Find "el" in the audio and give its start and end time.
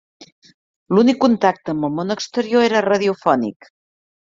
1.91-1.95